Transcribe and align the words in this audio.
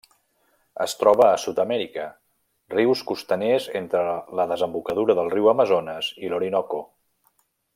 Es 0.85 0.93
troba 1.01 1.25
a 1.25 1.35
Sud-amèrica: 1.43 2.05
rius 2.75 3.03
costaners 3.11 3.67
entre 3.83 4.01
la 4.41 4.47
desembocadura 4.53 5.17
del 5.21 5.31
riu 5.35 5.51
Amazones 5.53 6.13
i 6.27 6.33
l'Orinoco. 6.33 6.81